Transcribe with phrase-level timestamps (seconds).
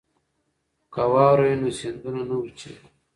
[0.93, 2.87] که واوره وي نو سیندونه نه وچیږي.